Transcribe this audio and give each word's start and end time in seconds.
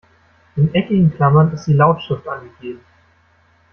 In 0.55 0.73
eckigen 0.73 1.13
Klammern 1.13 1.53
ist 1.53 1.65
die 1.67 1.73
Lautschrift 1.75 2.27
angegeben. 2.27 2.81